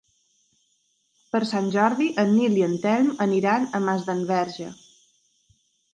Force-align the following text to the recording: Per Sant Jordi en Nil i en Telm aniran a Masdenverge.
Per 1.35 1.41
Sant 1.49 1.67
Jordi 1.75 2.09
en 2.23 2.33
Nil 2.37 2.57
i 2.61 2.65
en 2.69 2.75
Telm 2.87 3.13
aniran 3.29 3.71
a 3.81 3.85
Masdenverge. 3.91 4.71